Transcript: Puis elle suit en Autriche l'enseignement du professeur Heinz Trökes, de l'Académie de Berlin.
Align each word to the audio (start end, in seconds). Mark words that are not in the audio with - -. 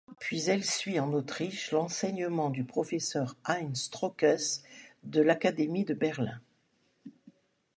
Puis 0.19 0.49
elle 0.49 0.65
suit 0.65 0.99
en 0.99 1.13
Autriche 1.13 1.69
l'enseignement 1.71 2.49
du 2.49 2.63
professeur 2.63 3.35
Heinz 3.45 3.91
Trökes, 3.91 4.63
de 5.03 5.21
l'Académie 5.21 5.85
de 5.85 5.93
Berlin. 5.93 6.41